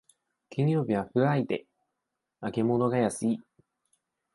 [0.49, 3.39] 金曜日はフライデー、揚げ物が安い